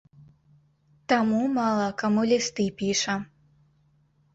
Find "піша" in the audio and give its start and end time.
2.83-3.23